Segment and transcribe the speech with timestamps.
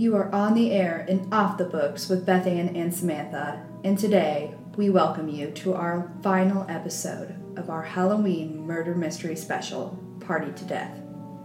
[0.00, 3.98] You are on the air and off the books with Beth Ann and Samantha, and
[3.98, 10.52] today we welcome you to our final episode of our Halloween murder mystery special, Party
[10.52, 10.98] to Death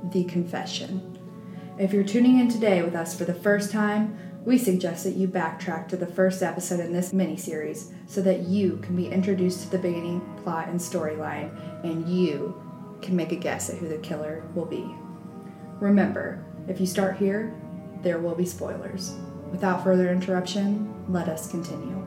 [0.09, 1.19] The Confession.
[1.77, 5.27] If you're tuning in today with us for the first time, we suggest that you
[5.27, 9.63] backtrack to the first episode in this mini series so that you can be introduced
[9.63, 11.51] to the beginning, plot, and storyline,
[11.83, 12.55] and you
[13.01, 14.95] can make a guess at who the killer will be.
[15.81, 17.53] Remember, if you start here,
[18.05, 19.15] there will be spoilers.
[19.51, 22.05] Without further interruption, let us continue.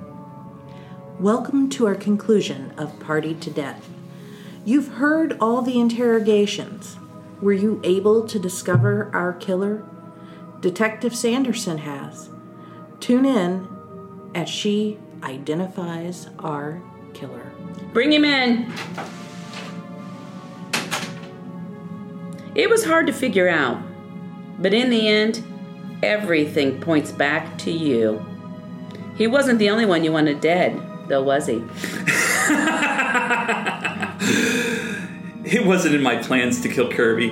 [1.19, 3.91] Welcome to our conclusion of Party to Death.
[4.65, 6.97] You've heard all the interrogations.
[7.43, 9.85] Were you able to discover our killer?
[10.61, 12.31] Detective Sanderson has.
[13.01, 13.67] Tune in
[14.37, 16.81] as she identifies our
[17.13, 17.51] killer.
[17.93, 18.73] Bring him in.
[22.55, 23.83] It was hard to figure out,
[24.61, 25.43] but in the end,
[26.03, 28.25] everything points back to you.
[29.17, 31.65] He wasn't the only one you wanted dead, though, was he?
[35.51, 37.31] It wasn't in my plans to kill Kirby,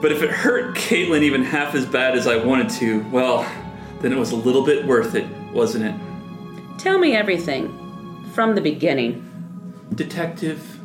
[0.00, 3.44] but if it hurt Caitlin even half as bad as I wanted to, well,
[4.00, 6.78] then it was a little bit worth it, wasn't it?
[6.78, 9.20] Tell me everything from the beginning.
[9.92, 10.78] Detective,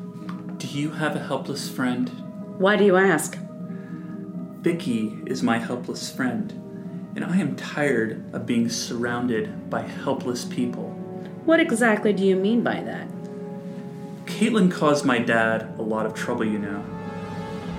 [0.57, 2.09] do you have a helpless friend?
[2.57, 3.37] Why do you ask?
[4.61, 6.51] Vicky is my helpless friend,
[7.15, 10.89] and I am tired of being surrounded by helpless people.
[11.45, 13.07] What exactly do you mean by that?
[14.25, 16.83] Caitlin caused my dad a lot of trouble, you know.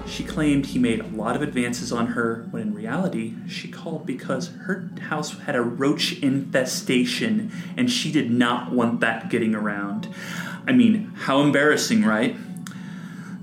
[0.07, 4.05] She claimed he made a lot of advances on her, when in reality, she called
[4.05, 10.09] because her house had a roach infestation and she did not want that getting around.
[10.67, 12.37] I mean, how embarrassing, right?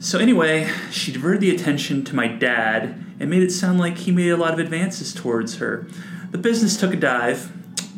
[0.02, 4.11] So, anyway, she diverted the attention to my dad and made it sound like he
[4.11, 5.88] made a lot of advances towards her.
[6.31, 7.52] The business took a dive.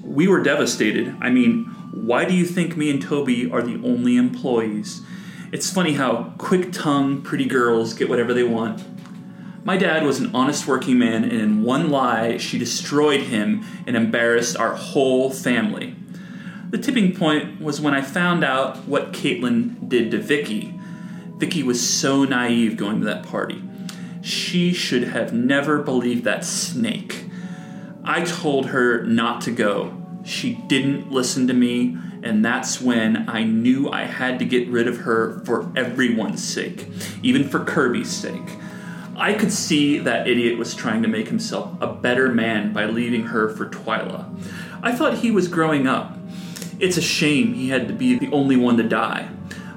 [0.03, 1.15] We were devastated.
[1.21, 5.03] I mean, why do you think me and Toby are the only employees?
[5.51, 8.83] It's funny how quick tongued pretty girls get whatever they want.
[9.63, 13.95] My dad was an honest working man, and in one lie, she destroyed him and
[13.95, 15.95] embarrassed our whole family.
[16.71, 20.79] The tipping point was when I found out what Caitlin did to Vicky.
[21.41, 23.63] Vicky was so naive going to that party.
[24.21, 27.25] She should have never believed that snake.
[28.03, 29.97] I told her not to go.
[30.23, 34.87] She didn't listen to me, and that's when I knew I had to get rid
[34.87, 36.87] of her for everyone's sake,
[37.23, 38.57] even for Kirby's sake.
[39.15, 43.23] I could see that idiot was trying to make himself a better man by leaving
[43.23, 44.29] her for Twyla.
[44.83, 46.15] I thought he was growing up.
[46.79, 49.27] It's a shame he had to be the only one to die.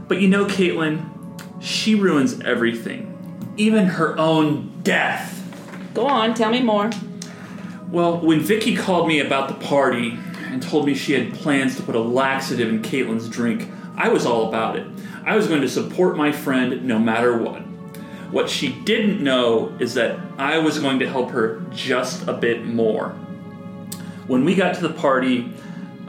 [0.07, 1.14] But you know, Caitlin,
[1.65, 5.41] she ruins everything, even her own death.
[5.95, 6.91] Go on, tell me more.
[7.91, 11.83] Well, when Vicky called me about the party and told me she had plans to
[11.83, 14.87] put a laxative in Caitlin's drink, I was all about it.
[15.25, 17.63] I was going to support my friend no matter what.
[18.31, 22.67] What she didn't know is that I was going to help her just a bit
[22.67, 23.11] more.
[24.27, 25.51] When we got to the party,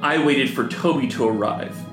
[0.01, 1.84] I waited for Toby to arrive.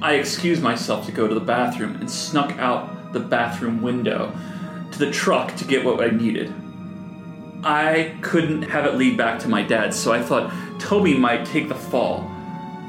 [0.00, 4.32] I excused myself to go to the bathroom and snuck out the bathroom window
[4.92, 6.52] to the truck to get what I needed.
[7.64, 11.68] I couldn't have it lead back to my dad, so I thought Toby might take
[11.68, 12.30] the fall.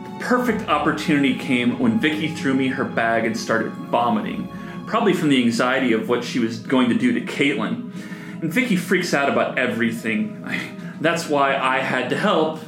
[0.04, 4.48] The perfect opportunity came when Vicky threw me her bag and started vomiting,
[4.86, 7.92] probably from the anxiety of what she was going to do to Caitlin.
[8.42, 10.46] And Vicky freaks out about everything.
[11.02, 12.60] That's why I had to help.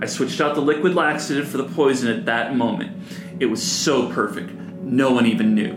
[0.00, 2.96] I switched out the liquid laxative for the poison at that moment.
[3.40, 4.50] It was so perfect.
[4.82, 5.74] No one even knew.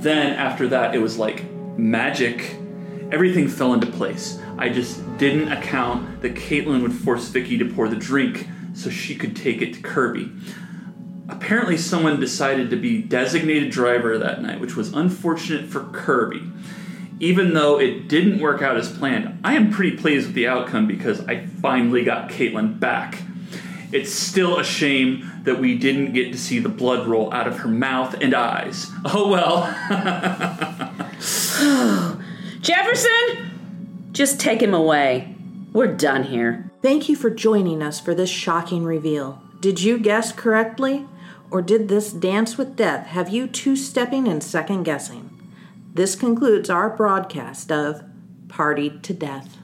[0.00, 1.44] Then, after that, it was like
[1.76, 2.56] magic.
[3.12, 4.40] Everything fell into place.
[4.58, 9.14] I just didn't account that Caitlin would force Vicky to pour the drink so she
[9.14, 10.30] could take it to Kirby.
[11.28, 16.42] Apparently, someone decided to be designated driver that night, which was unfortunate for Kirby.
[17.20, 20.86] Even though it didn't work out as planned, I am pretty pleased with the outcome
[20.86, 23.22] because I finally got Caitlin back.
[23.90, 27.58] It's still a shame that we didn't get to see the blood roll out of
[27.58, 28.90] her mouth and eyes.
[29.04, 29.62] Oh well.
[32.60, 34.08] Jefferson?
[34.12, 35.34] Just take him away.
[35.72, 36.70] We're done here.
[36.82, 39.42] Thank you for joining us for this shocking reveal.
[39.60, 41.06] Did you guess correctly?
[41.50, 45.30] Or did this dance with death have you two stepping and second guessing?
[45.94, 48.04] This concludes our broadcast of
[48.48, 49.58] Party to Death.